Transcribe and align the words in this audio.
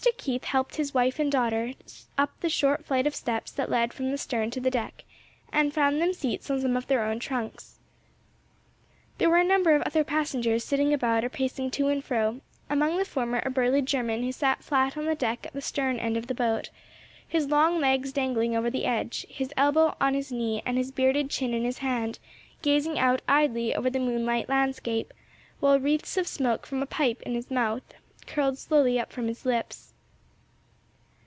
Keith 0.17 0.45
helped 0.45 0.75
his 0.77 0.95
wife 0.95 1.19
and 1.19 1.31
daughter 1.31 1.73
up 2.17 2.31
the 2.39 2.49
short 2.49 2.85
flight 2.85 3.05
of 3.05 3.13
steps 3.15 3.51
that 3.51 3.69
led 3.69 3.93
from 3.93 4.09
the 4.09 4.17
stern 4.17 4.49
to 4.51 4.59
the 4.59 4.71
deck, 4.71 5.03
and 5.53 5.73
found 5.73 6.01
them 6.01 6.11
seats 6.13 6.49
on 6.49 6.59
some 6.59 6.75
of 6.75 6.87
their 6.87 7.03
own 7.03 7.19
trunks. 7.19 7.79
There 9.19 9.29
were 9.29 9.37
a 9.37 9.43
number 9.43 9.75
of 9.75 9.83
other 9.83 10.03
passengers 10.03 10.63
sitting 10.63 10.91
about 10.91 11.23
or 11.23 11.29
pacing 11.29 11.69
to 11.71 11.87
and 11.87 12.03
fro; 12.03 12.41
among 12.69 12.97
the 12.97 13.05
former 13.05 13.43
a 13.45 13.51
burly 13.51 13.81
German 13.83 14.23
who 14.23 14.31
sat 14.31 14.63
flat 14.63 14.97
on 14.97 15.05
the 15.05 15.13
deck 15.15 15.45
at 15.45 15.53
the 15.53 15.61
stern 15.61 15.97
end 15.99 16.17
of 16.17 16.25
the 16.25 16.35
boat, 16.35 16.69
his 17.27 17.47
long 17.47 17.79
legs 17.79 18.11
dangling 18.11 18.55
over 18.55 18.71
the 18.71 18.85
edge, 18.85 19.27
his 19.29 19.53
elbow 19.55 19.95
on 20.01 20.15
his 20.15 20.31
knee 20.31 20.63
and 20.65 20.77
his 20.79 20.91
bearded 20.91 21.29
chin 21.29 21.53
in 21.53 21.63
his 21.63 21.79
hand, 21.79 22.17
gazing 22.63 22.97
out 22.97 23.21
idly 23.27 23.73
over 23.75 23.89
the 23.89 23.99
moonlight 23.99 24.49
landscape, 24.49 25.13
while 25.59 25.79
wreaths 25.79 26.17
of 26.17 26.27
smoke 26.27 26.65
from 26.65 26.81
a 26.81 26.87
pipe 26.87 27.21
in 27.21 27.33
his 27.35 27.51
mouth, 27.51 27.93
curled 28.25 28.57
slowly 28.57 28.99
up 28.99 29.11
from 29.11 29.27
his 29.27 29.45
lips. 29.45 29.89